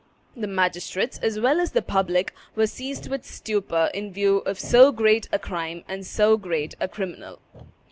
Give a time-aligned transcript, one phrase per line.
[0.35, 4.91] The magistrates, as well as the public, were seized with stupor in view of so
[4.91, 7.37] great a crime and so great a criminal.